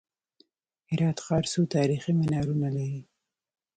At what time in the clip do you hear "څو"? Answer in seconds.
1.53-1.61